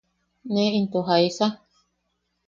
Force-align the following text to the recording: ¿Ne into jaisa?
¿Ne 0.53 0.63
into 0.79 0.99
jaisa? 1.09 1.47